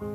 Well, 0.00 0.10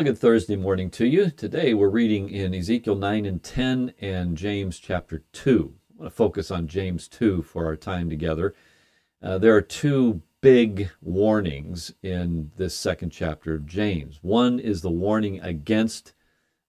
a 0.00 0.02
good 0.02 0.18
Thursday 0.18 0.56
morning 0.56 0.90
to 0.90 1.06
you. 1.06 1.30
Today 1.30 1.72
we're 1.72 1.88
reading 1.88 2.28
in 2.28 2.52
Ezekiel 2.52 2.96
9 2.96 3.26
and 3.26 3.40
10 3.40 3.94
and 4.00 4.36
James 4.36 4.80
chapter 4.80 5.22
2. 5.32 5.74
I 5.92 6.02
want 6.02 6.10
to 6.10 6.16
focus 6.16 6.50
on 6.50 6.66
James 6.66 7.06
2 7.06 7.42
for 7.42 7.66
our 7.66 7.76
time 7.76 8.10
together. 8.10 8.56
Uh, 9.22 9.38
there 9.38 9.54
are 9.54 9.62
two 9.62 10.22
big 10.40 10.90
warnings 11.02 11.92
in 12.02 12.50
this 12.56 12.74
second 12.74 13.10
chapter 13.10 13.54
of 13.54 13.66
James. 13.66 14.18
One 14.22 14.58
is 14.58 14.80
the 14.80 14.90
warning 14.90 15.40
against 15.40 16.14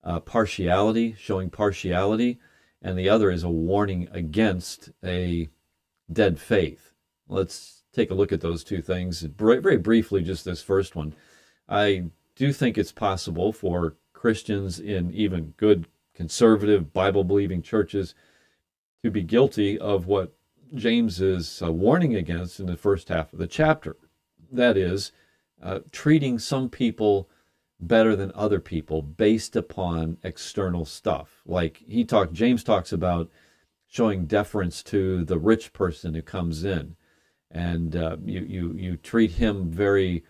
uh, 0.04 0.20
partiality, 0.20 1.16
showing 1.18 1.50
partiality, 1.50 2.40
and 2.82 2.98
the 2.98 3.10
other 3.10 3.32
is 3.32 3.44
a 3.44 3.50
warning 3.50 4.10
against 4.12 4.90
a 5.04 5.50
dead 6.12 6.40
faith. 6.40 6.92
Let's 7.28 7.84
take 7.94 8.12
a 8.12 8.16
look 8.16 8.32
at 8.32 8.42
those 8.42 8.64
two 8.64 8.82
things. 8.82 9.22
Very 9.22 9.78
briefly, 9.78 10.22
just 10.22 10.44
this 10.44 10.62
first 10.62 10.96
one. 10.96 11.14
I 11.70 12.06
do 12.36 12.52
think 12.52 12.78
it's 12.78 12.92
possible 12.92 13.54
for 13.54 13.96
Christians 14.14 14.80
in 14.80 15.12
even 15.14 15.54
good 15.58 15.88
conservative 16.14 16.94
Bible 16.94 17.24
believing 17.24 17.62
churches 17.62 18.16
to 19.04 19.12
be 19.12 19.24
guilty 19.24 19.80
of 19.80 20.08
what 20.08 20.34
James 20.74 21.20
is 21.22 21.62
uh, 21.62 21.72
warning 21.72 22.16
against 22.16 22.60
in 22.60 22.66
the 22.66 22.78
first 22.78 23.10
half 23.10 23.34
of 23.34 23.40
the 23.40 23.48
chapter. 23.48 23.98
That 24.52 24.78
is, 24.78 25.12
uh, 25.62 25.80
treating 25.92 26.40
some 26.40 26.70
people 26.70 27.30
better 27.80 28.16
than 28.16 28.32
other 28.36 28.60
people 28.60 29.02
based 29.02 29.56
upon 29.56 30.18
external 30.24 30.86
stuff. 30.86 31.42
Like 31.46 31.84
he 31.88 32.06
talked, 32.06 32.34
James 32.34 32.64
talks 32.64 32.92
about 32.92 33.30
showing 33.88 34.26
deference 34.26 34.84
to 34.84 35.24
the 35.26 35.40
rich 35.40 35.74
person 35.74 36.14
who 36.14 36.22
comes 36.22 36.64
in, 36.64 36.96
and 37.50 37.96
uh, 37.96 38.18
you 38.24 38.42
you 38.42 38.74
you 38.74 38.98
treat 38.98 39.32
him 39.32 39.70
very 39.70 40.24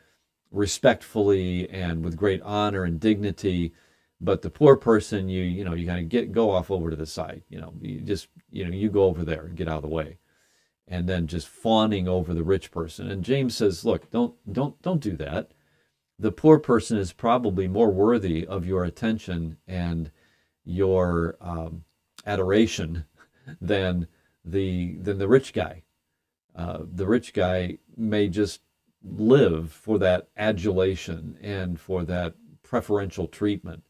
respectfully 0.51 1.69
and 1.69 2.03
with 2.03 2.17
great 2.17 2.41
honor 2.41 2.83
and 2.83 2.99
dignity 2.99 3.73
but 4.19 4.41
the 4.41 4.49
poor 4.49 4.75
person 4.75 5.29
you 5.29 5.43
you 5.43 5.63
know 5.63 5.73
you 5.73 5.87
kind 5.87 5.99
of 5.99 6.09
get 6.09 6.31
go 6.31 6.51
off 6.51 6.69
over 6.69 6.89
to 6.89 6.95
the 6.95 7.05
side 7.05 7.41
you 7.49 7.59
know 7.59 7.73
you 7.81 8.01
just 8.01 8.27
you 8.49 8.65
know 8.65 8.71
you 8.71 8.89
go 8.89 9.05
over 9.05 9.23
there 9.23 9.45
and 9.45 9.55
get 9.55 9.69
out 9.69 9.77
of 9.77 9.81
the 9.81 9.87
way 9.87 10.17
and 10.87 11.07
then 11.07 11.27
just 11.27 11.47
fawning 11.47 12.07
over 12.07 12.33
the 12.33 12.43
rich 12.43 12.71
person 12.71 13.09
and 13.09 13.23
james 13.23 13.55
says 13.55 13.85
look 13.85 14.09
don't 14.11 14.35
don't 14.51 14.81
don't 14.81 15.01
do 15.01 15.15
that 15.15 15.51
the 16.19 16.31
poor 16.31 16.59
person 16.59 16.97
is 16.97 17.13
probably 17.13 17.67
more 17.67 17.89
worthy 17.89 18.45
of 18.45 18.65
your 18.65 18.83
attention 18.83 19.57
and 19.67 20.11
your 20.63 21.35
um, 21.41 21.83
adoration 22.25 23.05
than 23.61 24.07
the 24.43 24.95
than 24.97 25.17
the 25.17 25.27
rich 25.27 25.53
guy 25.53 25.83
uh, 26.55 26.79
the 26.93 27.07
rich 27.07 27.33
guy 27.33 27.77
may 27.95 28.27
just 28.27 28.61
live 29.03 29.71
for 29.71 29.97
that 29.99 30.27
adulation 30.37 31.37
and 31.41 31.79
for 31.79 32.03
that 32.03 32.35
preferential 32.63 33.27
treatment. 33.27 33.83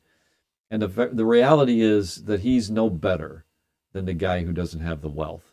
And 0.70 0.82
the, 0.82 1.10
the 1.12 1.26
reality 1.26 1.82
is 1.82 2.24
that 2.26 2.42
he's 2.42 2.70
no 2.70 2.90
better 2.90 3.46
than 3.94 4.06
the 4.06 4.14
guy 4.14 4.44
who 4.44 4.54
doesn't 4.54 4.80
have 4.80 5.02
the 5.02 5.10
wealth. 5.10 5.51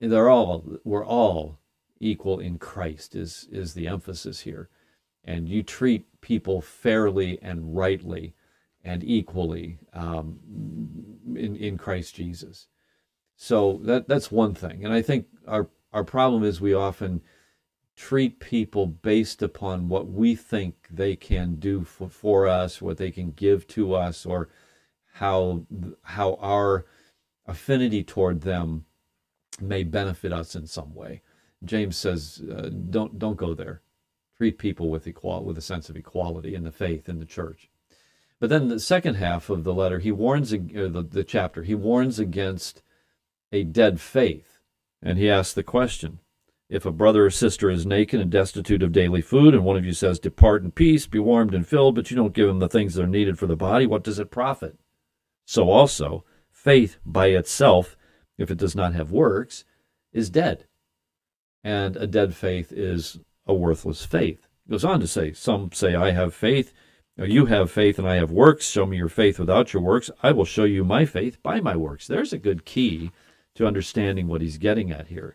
They're 0.00 0.28
all, 0.28 0.64
we're 0.84 1.06
all 1.06 1.58
equal 2.00 2.38
in 2.40 2.58
Christ, 2.58 3.14
is, 3.14 3.48
is 3.50 3.74
the 3.74 3.88
emphasis 3.88 4.40
here. 4.40 4.68
And 5.24 5.48
you 5.48 5.62
treat 5.62 6.20
people 6.20 6.60
fairly 6.60 7.38
and 7.42 7.76
rightly 7.76 8.34
and 8.84 9.02
equally 9.02 9.78
um, 9.92 10.38
in, 11.34 11.56
in 11.56 11.78
Christ 11.78 12.14
Jesus. 12.14 12.68
So 13.36 13.80
that, 13.84 14.08
that's 14.08 14.30
one 14.30 14.54
thing. 14.54 14.84
And 14.84 14.92
I 14.92 15.02
think 15.02 15.26
our, 15.46 15.68
our 15.92 16.04
problem 16.04 16.44
is 16.44 16.60
we 16.60 16.74
often 16.74 17.22
treat 17.96 18.38
people 18.40 18.86
based 18.86 19.42
upon 19.42 19.88
what 19.88 20.06
we 20.06 20.34
think 20.34 20.74
they 20.90 21.16
can 21.16 21.56
do 21.56 21.82
for, 21.82 22.08
for 22.08 22.46
us, 22.46 22.82
what 22.82 22.98
they 22.98 23.10
can 23.10 23.32
give 23.32 23.66
to 23.68 23.94
us, 23.94 24.26
or 24.26 24.48
how 25.14 25.64
how 26.02 26.34
our 26.42 26.84
affinity 27.46 28.04
toward 28.04 28.42
them 28.42 28.84
may 29.60 29.82
benefit 29.82 30.32
us 30.32 30.54
in 30.54 30.66
some 30.66 30.94
way. 30.94 31.22
James 31.64 31.96
says, 31.96 32.42
uh, 32.50 32.68
"Don't 32.68 33.18
don't 33.18 33.36
go 33.36 33.54
there. 33.54 33.82
Treat 34.36 34.58
people 34.58 34.90
with 34.90 35.06
equal 35.06 35.44
with 35.44 35.56
a 35.58 35.62
sense 35.62 35.88
of 35.88 35.96
equality 35.96 36.54
in 36.54 36.64
the 36.64 36.72
faith 36.72 37.08
in 37.08 37.18
the 37.18 37.24
church." 37.24 37.70
But 38.38 38.50
then 38.50 38.68
the 38.68 38.80
second 38.80 39.14
half 39.14 39.48
of 39.48 39.64
the 39.64 39.74
letter, 39.74 39.98
he 39.98 40.12
warns 40.12 40.52
uh, 40.52 40.58
the, 40.58 41.06
the 41.10 41.24
chapter. 41.24 41.62
He 41.62 41.74
warns 41.74 42.18
against 42.18 42.82
a 43.50 43.64
dead 43.64 44.00
faith, 44.00 44.60
and 45.02 45.18
he 45.18 45.30
asks 45.30 45.54
the 45.54 45.62
question: 45.62 46.20
if 46.68 46.84
a 46.84 46.90
brother 46.90 47.26
or 47.26 47.30
sister 47.30 47.70
is 47.70 47.86
naked 47.86 48.20
and 48.20 48.30
destitute 48.30 48.82
of 48.82 48.90
daily 48.90 49.22
food, 49.22 49.54
and 49.54 49.64
one 49.64 49.76
of 49.76 49.84
you 49.84 49.92
says, 49.92 50.18
Depart 50.18 50.64
in 50.64 50.72
peace, 50.72 51.06
be 51.06 51.20
warmed 51.20 51.54
and 51.54 51.66
filled, 51.66 51.94
but 51.94 52.10
you 52.10 52.16
don't 52.16 52.34
give 52.34 52.48
them 52.48 52.58
the 52.58 52.68
things 52.68 52.94
that 52.94 53.04
are 53.04 53.08
needed 53.08 53.38
for 53.38 53.46
the 53.46 53.56
body, 53.56 53.86
what 53.86 54.02
does 54.02 54.18
it 54.18 54.32
profit? 54.32 54.76
So 55.44 55.70
also, 55.70 56.24
faith 56.50 56.98
by 57.06 57.28
itself, 57.28 57.95
if 58.38 58.50
it 58.50 58.58
does 58.58 58.74
not 58.74 58.94
have 58.94 59.10
works, 59.10 59.64
is 60.12 60.30
dead. 60.30 60.66
And 61.64 61.96
a 61.96 62.06
dead 62.06 62.34
faith 62.34 62.72
is 62.72 63.18
a 63.46 63.54
worthless 63.54 64.04
faith. 64.04 64.46
He 64.64 64.70
goes 64.70 64.84
on 64.84 65.00
to 65.00 65.06
say, 65.06 65.32
Some 65.32 65.70
say, 65.72 65.94
I 65.94 66.10
have 66.12 66.34
faith. 66.34 66.72
You 67.16 67.46
have 67.46 67.70
faith 67.70 67.98
and 67.98 68.06
I 68.06 68.16
have 68.16 68.30
works. 68.30 68.68
Show 68.68 68.84
me 68.84 68.98
your 68.98 69.08
faith 69.08 69.38
without 69.38 69.72
your 69.72 69.82
works. 69.82 70.10
I 70.22 70.32
will 70.32 70.44
show 70.44 70.64
you 70.64 70.84
my 70.84 71.06
faith 71.06 71.42
by 71.42 71.60
my 71.60 71.74
works. 71.74 72.06
There's 72.06 72.32
a 72.32 72.38
good 72.38 72.66
key 72.66 73.10
to 73.54 73.66
understanding 73.66 74.28
what 74.28 74.42
he's 74.42 74.58
getting 74.58 74.90
at 74.90 75.08
here. 75.08 75.34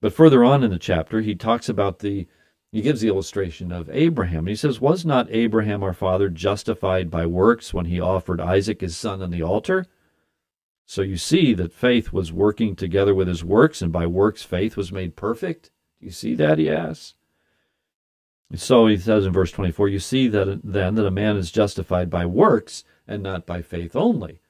But 0.00 0.12
further 0.12 0.44
on 0.44 0.62
in 0.62 0.70
the 0.70 0.78
chapter, 0.78 1.22
he 1.22 1.34
talks 1.34 1.68
about 1.68 2.00
the, 2.00 2.28
he 2.70 2.82
gives 2.82 3.00
the 3.00 3.08
illustration 3.08 3.72
of 3.72 3.88
Abraham. 3.90 4.46
He 4.46 4.54
says, 4.54 4.80
Was 4.80 5.04
not 5.04 5.30
Abraham 5.30 5.82
our 5.82 5.94
father 5.94 6.28
justified 6.28 7.10
by 7.10 7.24
works 7.24 7.72
when 7.72 7.86
he 7.86 8.00
offered 8.00 8.40
Isaac 8.40 8.82
his 8.82 8.96
son 8.96 9.22
on 9.22 9.30
the 9.30 9.42
altar? 9.42 9.86
So 10.90 11.02
you 11.02 11.18
see 11.18 11.52
that 11.52 11.74
faith 11.74 12.14
was 12.14 12.32
working 12.32 12.74
together 12.74 13.14
with 13.14 13.28
his 13.28 13.44
works, 13.44 13.82
and 13.82 13.92
by 13.92 14.06
works 14.06 14.42
faith 14.42 14.74
was 14.74 14.90
made 14.90 15.16
perfect. 15.16 15.70
Do 16.00 16.06
you 16.06 16.10
see 16.10 16.34
that? 16.36 16.56
He 16.56 16.70
asks. 16.70 17.14
So 18.54 18.86
he 18.86 18.96
says 18.96 19.26
in 19.26 19.32
verse 19.34 19.50
24, 19.52 19.88
You 19.88 19.98
see 19.98 20.28
that 20.28 20.62
then 20.64 20.94
that 20.94 21.04
a 21.04 21.10
man 21.10 21.36
is 21.36 21.50
justified 21.50 22.08
by 22.08 22.24
works 22.24 22.84
and 23.06 23.22
not 23.22 23.44
by 23.44 23.60
faith 23.60 23.94
only. 23.94 24.40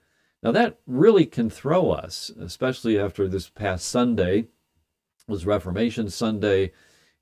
Now 0.41 0.53
that 0.53 0.79
really 0.87 1.27
can 1.27 1.51
throw 1.51 1.91
us, 1.91 2.31
especially 2.41 2.97
after 2.97 3.27
this 3.27 3.49
past 3.49 3.89
Sunday 3.89 4.47
was 5.27 5.45
Reformation 5.45 6.09
Sunday, 6.09 6.71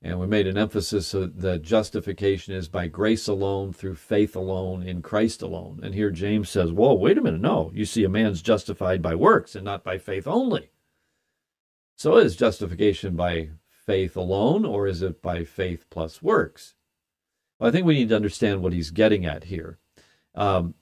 and 0.01 0.19
we 0.19 0.27
made 0.27 0.47
an 0.47 0.57
emphasis 0.57 1.11
that 1.11 1.61
justification 1.63 2.53
is 2.53 2.67
by 2.67 2.87
grace 2.87 3.27
alone, 3.27 3.73
through 3.73 3.95
faith 3.95 4.35
alone, 4.35 4.83
in 4.83 5.01
Christ 5.01 5.41
alone. 5.41 5.79
And 5.81 5.95
here 5.95 6.11
James 6.11 6.49
says, 6.49 6.71
Whoa, 6.71 6.93
wait 6.93 7.17
a 7.17 7.21
minute. 7.21 7.41
No, 7.41 7.71
you 7.73 7.85
see, 7.85 8.03
a 8.03 8.09
man's 8.09 8.41
justified 8.41 9.01
by 9.01 9.15
works 9.15 9.55
and 9.55 9.65
not 9.65 9.83
by 9.83 9.97
faith 9.97 10.27
only. 10.27 10.69
So 11.95 12.17
is 12.17 12.35
justification 12.35 13.15
by 13.15 13.49
faith 13.69 14.15
alone, 14.15 14.65
or 14.65 14.85
is 14.85 15.01
it 15.01 15.21
by 15.21 15.43
faith 15.43 15.85
plus 15.89 16.21
works? 16.21 16.75
Well, 17.59 17.69
I 17.69 17.71
think 17.71 17.87
we 17.87 17.95
need 17.95 18.09
to 18.09 18.15
understand 18.15 18.61
what 18.61 18.73
he's 18.73 18.91
getting 18.91 19.25
at 19.25 19.45
here. 19.45 19.79
Um, 20.35 20.75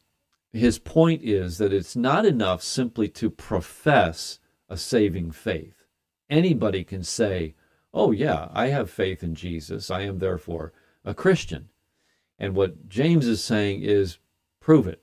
his 0.51 0.77
point 0.77 1.21
is 1.23 1.57
that 1.57 1.71
it's 1.71 1.95
not 1.95 2.25
enough 2.25 2.61
simply 2.61 3.07
to 3.09 3.29
profess 3.29 4.39
a 4.67 4.75
saving 4.75 5.31
faith 5.31 5.85
anybody 6.29 6.83
can 6.83 7.03
say, 7.03 7.55
Oh, 7.95 8.11
yeah, 8.11 8.49
I 8.53 8.67
have 8.67 8.89
faith 8.89 9.23
in 9.23 9.35
Jesus. 9.35 9.89
I 9.89 10.01
am 10.01 10.19
therefore 10.19 10.73
a 11.05 11.13
Christian. 11.13 11.69
And 12.37 12.53
what 12.53 12.89
James 12.89 13.25
is 13.25 13.41
saying 13.41 13.83
is 13.83 14.17
prove 14.59 14.85
it. 14.85 15.01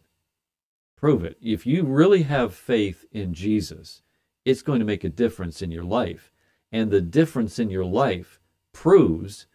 Prove 0.96 1.25
it. 1.25 1.38
If 1.40 1.66
you 1.66 1.84
really 1.84 2.22
have 2.25 2.55
faith 2.55 3.06
in 3.11 3.32
Jesus, 3.32 4.02
it's 4.44 4.62
going 4.62 4.78
to 4.78 4.84
make 4.84 5.05
a 5.05 5.08
difference 5.08 5.62
in 5.62 5.70
your 5.70 5.84
life. 5.84 6.31
And 6.70 6.90
the 6.90 7.00
difference 7.00 7.58
in 7.58 7.70
your 7.70 7.87
life 7.87 8.40
proves, 8.72 9.46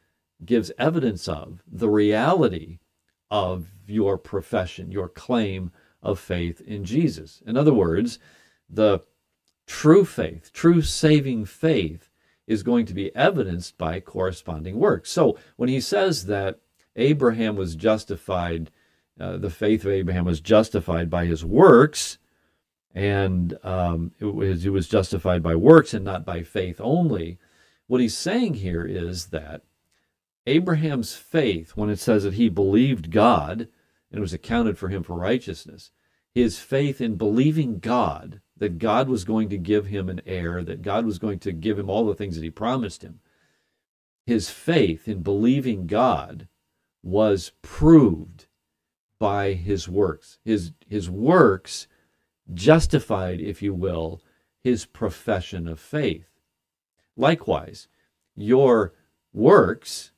gives 0.44 0.71
evidence 0.79 1.27
of 1.27 1.63
the 1.71 1.89
reality 1.89 2.79
of 3.29 3.67
your 3.85 4.17
profession, 4.17 4.91
your 4.91 5.07
claim 5.07 5.71
of 6.01 6.19
faith 6.19 6.59
in 6.61 6.83
Jesus. 6.83 7.44
In 7.45 7.56
other 7.56 7.73
words, 7.73 8.17
the 8.67 9.03
True 9.67 10.06
faith, 10.06 10.51
true 10.53 10.81
saving 10.81 11.45
faith, 11.45 12.09
is 12.47 12.63
going 12.63 12.85
to 12.85 12.94
be 12.94 13.13
evidenced 13.15 13.77
by 13.77 13.99
corresponding 13.99 14.79
works. 14.79 15.11
So 15.11 15.38
when 15.57 15.69
he 15.69 15.81
says 15.81 16.25
that 16.25 16.59
Abraham 16.95 17.55
was 17.55 17.75
justified, 17.75 18.71
uh, 19.19 19.38
the 19.38 19.49
faith 19.49 19.85
of 19.85 19.91
Abraham 19.91 20.25
was 20.25 20.39
justified 20.39 21.09
by 21.09 21.25
his 21.25 21.44
works, 21.44 22.17
and 22.95 23.57
um, 23.63 24.11
it 24.19 24.25
was, 24.25 24.65
it 24.65 24.71
was 24.71 24.88
justified 24.88 25.44
by 25.44 25.55
works 25.55 25.94
and 25.94 26.05
not 26.05 26.25
by 26.25 26.41
faith 26.41 26.79
only. 26.79 27.38
What 27.85 28.01
he's 28.01 28.17
saying 28.17 28.55
here 28.55 28.85
is 28.85 29.27
that 29.27 29.61
Abraham's 30.47 31.15
faith, 31.15 31.71
when 31.75 31.89
it 31.89 31.99
says 31.99 32.23
that 32.23 32.35
he 32.35 32.49
believed 32.49 33.11
God 33.11 33.67
and 34.09 34.19
it 34.19 34.21
was 34.21 34.33
accounted 34.33 34.77
for 34.77 34.89
him 34.89 35.03
for 35.03 35.17
righteousness. 35.17 35.91
His 36.37 36.59
faith 36.59 37.01
in 37.01 37.15
believing 37.15 37.79
God, 37.79 38.41
that 38.57 38.77
God 38.77 39.09
was 39.09 39.23
going 39.23 39.49
to 39.49 39.57
give 39.57 39.87
him 39.87 40.07
an 40.07 40.21
heir, 40.23 40.63
that 40.63 40.83
God 40.83 41.03
was 41.03 41.17
going 41.17 41.39
to 41.39 41.51
give 41.51 41.79
him 41.79 41.89
all 41.89 42.05
the 42.05 42.13
things 42.13 42.35
that 42.35 42.43
he 42.43 42.51
promised 42.51 43.01
him, 43.01 43.21
his 44.23 44.51
faith 44.51 45.07
in 45.07 45.23
believing 45.23 45.87
God 45.87 46.47
was 47.01 47.53
proved 47.63 48.45
by 49.17 49.53
his 49.53 49.89
works. 49.89 50.37
His, 50.45 50.73
his 50.87 51.09
works 51.09 51.87
justified, 52.53 53.41
if 53.41 53.63
you 53.63 53.73
will, 53.73 54.21
his 54.63 54.85
profession 54.85 55.67
of 55.67 55.79
faith. 55.79 56.29
Likewise, 57.15 57.87
your 58.35 58.93
works 59.33 60.11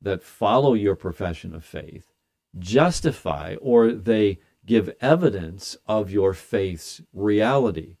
that 0.00 0.22
follow 0.22 0.74
your 0.74 0.94
profession 0.94 1.52
of 1.52 1.64
faith 1.64 2.12
justify 2.60 3.56
or 3.60 3.90
they 3.90 4.38
give 4.66 4.94
evidence 5.00 5.76
of 5.86 6.10
your 6.10 6.32
faith's 6.32 7.02
reality. 7.12 7.96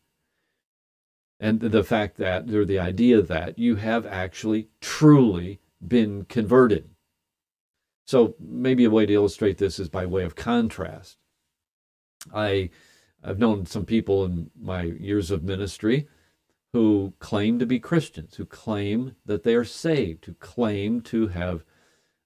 And 1.40 1.60
the 1.60 1.84
fact 1.84 2.16
that, 2.18 2.48
or 2.50 2.64
the 2.64 2.78
idea 2.78 3.20
that 3.20 3.58
you 3.58 3.76
have 3.76 4.06
actually 4.06 4.68
truly 4.80 5.60
been 5.86 6.24
converted. 6.24 6.90
So 8.06 8.34
maybe 8.38 8.84
a 8.84 8.90
way 8.90 9.06
to 9.06 9.12
illustrate 9.12 9.58
this 9.58 9.78
is 9.78 9.88
by 9.88 10.06
way 10.06 10.24
of 10.24 10.36
contrast. 10.36 11.18
I, 12.32 12.70
I've 13.22 13.38
known 13.38 13.66
some 13.66 13.84
people 13.84 14.24
in 14.24 14.50
my 14.58 14.82
years 14.82 15.30
of 15.30 15.42
ministry 15.42 16.08
who 16.72 17.12
claim 17.18 17.58
to 17.58 17.66
be 17.66 17.78
Christians, 17.78 18.36
who 18.36 18.46
claim 18.46 19.14
that 19.24 19.42
they 19.42 19.54
are 19.54 19.64
saved, 19.64 20.24
who 20.24 20.34
claim 20.34 21.00
to 21.02 21.28
have 21.28 21.64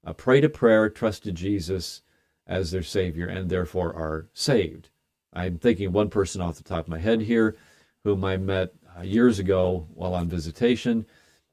uh, 0.05 0.13
prayed 0.13 0.45
a 0.45 0.49
prayer, 0.49 0.89
trusted 0.89 1.35
Jesus 1.35 2.03
as 2.49 2.71
their 2.71 2.83
Savior, 2.83 3.27
and 3.27 3.51
therefore 3.51 3.95
are 3.95 4.29
saved. 4.33 4.89
I'm 5.33 5.59
thinking 5.59 5.93
one 5.93 6.09
person 6.09 6.41
off 6.41 6.57
the 6.57 6.63
top 6.63 6.85
of 6.85 6.89
my 6.89 6.99
head 6.99 7.21
here 7.21 7.57
whom 8.05 8.25
I 8.25 8.37
met 8.37 8.73
uh, 8.97 9.03
years 9.03 9.39
ago 9.39 9.87
while 9.95 10.15
on 10.15 10.29
visitation. 10.29 11.07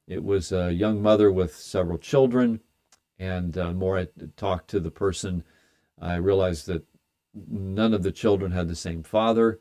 It 0.08 0.24
was 0.24 0.52
a 0.52 0.72
young 0.72 1.02
mother 1.02 1.32
with 1.32 1.56
several 1.56 1.98
children, 1.98 2.62
and 3.20 3.58
uh, 3.58 3.74
more 3.74 3.98
I 4.00 4.08
talked 4.38 4.70
to 4.70 4.80
the 4.80 4.92
person, 4.92 5.44
I 6.00 6.16
realized 6.16 6.68
that 6.68 6.86
none 7.34 7.94
of 7.94 8.04
the 8.04 8.12
children 8.12 8.52
had 8.52 8.68
the 8.68 8.76
same 8.76 9.04
father. 9.04 9.60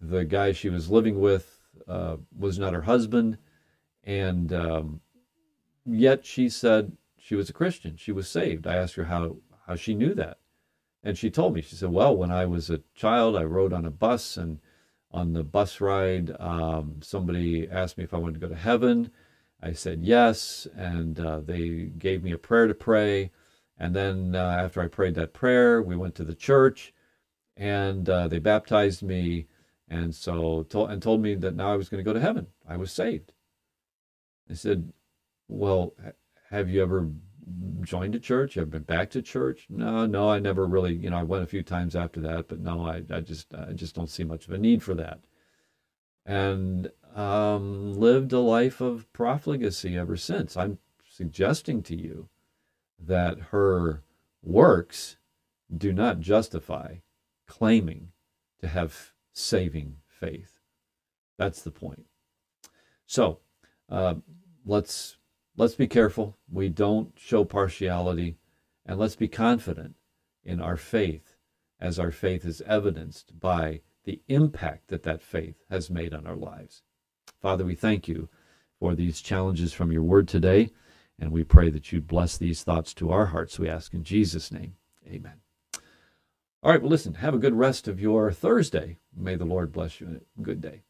The 0.00 0.24
guy 0.24 0.52
she 0.52 0.68
was 0.68 0.90
living 0.90 1.20
with 1.20 1.60
uh, 1.88 2.16
was 2.36 2.58
not 2.58 2.74
her 2.74 2.82
husband, 2.82 3.38
and 4.04 4.52
um, 4.52 5.00
yet 5.86 6.26
she 6.26 6.48
said 6.48 6.96
she 7.18 7.34
was 7.34 7.48
a 7.48 7.54
Christian. 7.54 7.96
She 7.96 8.12
was 8.12 8.28
saved. 8.28 8.66
I 8.66 8.76
asked 8.76 8.96
her 8.96 9.04
how 9.04 9.36
how 9.66 9.76
she 9.76 9.94
knew 9.94 10.14
that, 10.14 10.38
and 11.02 11.16
she 11.16 11.30
told 11.30 11.54
me. 11.54 11.62
She 11.62 11.76
said, 11.76 11.90
"Well, 11.90 12.16
when 12.16 12.30
I 12.30 12.46
was 12.46 12.70
a 12.70 12.82
child, 12.94 13.36
I 13.36 13.44
rode 13.44 13.72
on 13.72 13.84
a 13.84 13.90
bus, 13.90 14.36
and 14.36 14.60
on 15.10 15.32
the 15.32 15.42
bus 15.42 15.80
ride, 15.80 16.36
um, 16.38 17.00
somebody 17.02 17.68
asked 17.68 17.98
me 17.98 18.04
if 18.04 18.14
I 18.14 18.18
wanted 18.18 18.34
to 18.34 18.46
go 18.46 18.48
to 18.48 18.60
heaven." 18.60 19.10
I 19.62 19.72
said 19.72 20.02
yes, 20.02 20.66
and 20.74 21.20
uh, 21.20 21.40
they 21.40 21.90
gave 21.98 22.22
me 22.22 22.32
a 22.32 22.38
prayer 22.38 22.66
to 22.66 22.74
pray. 22.74 23.30
And 23.78 23.94
then 23.94 24.34
uh, 24.34 24.38
after 24.38 24.80
I 24.80 24.88
prayed 24.88 25.14
that 25.16 25.32
prayer, 25.32 25.82
we 25.82 25.96
went 25.96 26.14
to 26.16 26.24
the 26.24 26.34
church, 26.34 26.92
and 27.56 28.08
uh, 28.08 28.28
they 28.28 28.38
baptized 28.38 29.02
me, 29.02 29.46
and 29.88 30.14
so 30.14 30.62
told 30.64 30.90
and 30.90 31.02
told 31.02 31.22
me 31.22 31.34
that 31.34 31.54
now 31.54 31.72
I 31.72 31.76
was 31.76 31.88
going 31.88 32.02
to 32.02 32.08
go 32.08 32.14
to 32.14 32.20
heaven. 32.20 32.48
I 32.68 32.76
was 32.76 32.92
saved. 32.92 33.32
I 34.50 34.54
said, 34.54 34.92
"Well, 35.48 35.94
have 36.50 36.68
you 36.68 36.82
ever 36.82 37.08
joined 37.82 38.14
a 38.14 38.20
church? 38.20 38.54
Have 38.54 38.70
been 38.70 38.82
back 38.82 39.10
to 39.10 39.22
church?" 39.22 39.66
No, 39.68 40.06
no, 40.06 40.30
I 40.30 40.38
never 40.38 40.66
really. 40.66 40.94
You 40.94 41.10
know, 41.10 41.18
I 41.18 41.22
went 41.22 41.44
a 41.44 41.48
few 41.48 41.62
times 41.62 41.96
after 41.96 42.20
that, 42.20 42.48
but 42.48 42.60
no, 42.60 42.86
I, 42.86 43.02
I 43.10 43.20
just, 43.20 43.54
I 43.54 43.72
just 43.72 43.94
don't 43.94 44.10
see 44.10 44.24
much 44.24 44.46
of 44.46 44.52
a 44.52 44.58
need 44.58 44.82
for 44.82 44.94
that. 44.94 45.20
And 46.26 46.90
um, 47.14 47.94
lived 47.94 48.32
a 48.32 48.40
life 48.40 48.80
of 48.80 49.12
profligacy 49.12 49.96
ever 49.96 50.16
since. 50.16 50.56
I'm 50.56 50.78
suggesting 51.08 51.82
to 51.84 51.96
you 51.96 52.28
that 52.98 53.38
her 53.50 54.02
works 54.42 55.16
do 55.74 55.92
not 55.92 56.20
justify 56.20 56.96
claiming 57.46 58.12
to 58.60 58.68
have 58.68 59.12
saving 59.32 59.96
faith. 60.06 60.60
That's 61.36 61.62
the 61.62 61.70
point. 61.70 62.06
So 63.06 63.38
uh, 63.88 64.16
let's 64.64 65.16
let's 65.56 65.74
be 65.74 65.86
careful. 65.86 66.36
We 66.50 66.68
don't 66.68 67.12
show 67.16 67.44
partiality, 67.44 68.36
and 68.86 68.98
let's 68.98 69.16
be 69.16 69.28
confident 69.28 69.96
in 70.44 70.60
our 70.60 70.76
faith, 70.76 71.36
as 71.80 71.98
our 71.98 72.10
faith 72.10 72.44
is 72.44 72.62
evidenced 72.62 73.38
by 73.38 73.80
the 74.04 74.20
impact 74.28 74.88
that 74.88 75.02
that 75.02 75.22
faith 75.22 75.56
has 75.70 75.90
made 75.90 76.14
on 76.14 76.26
our 76.26 76.36
lives. 76.36 76.82
Father, 77.40 77.64
we 77.64 77.74
thank 77.74 78.08
you 78.08 78.28
for 78.78 78.94
these 78.94 79.20
challenges 79.20 79.72
from 79.72 79.92
your 79.92 80.02
word 80.02 80.28
today, 80.28 80.70
and 81.18 81.30
we 81.30 81.44
pray 81.44 81.70
that 81.70 81.92
you 81.92 82.00
bless 82.00 82.36
these 82.36 82.62
thoughts 82.62 82.94
to 82.94 83.10
our 83.10 83.26
hearts. 83.26 83.58
We 83.58 83.68
ask 83.68 83.92
in 83.92 84.04
Jesus' 84.04 84.50
name. 84.50 84.76
Amen. 85.06 85.40
All 86.62 86.70
right, 86.70 86.80
well, 86.80 86.90
listen, 86.90 87.14
have 87.14 87.34
a 87.34 87.38
good 87.38 87.54
rest 87.54 87.88
of 87.88 88.00
your 88.00 88.32
Thursday. 88.32 88.98
May 89.16 89.36
the 89.36 89.44
Lord 89.44 89.72
bless 89.72 90.00
you 90.00 90.20
good 90.42 90.60
day. 90.60 90.82